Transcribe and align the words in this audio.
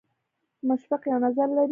مشفق 0.69 1.01
یو 1.11 1.17
نظر 1.25 1.47
لري. 1.57 1.69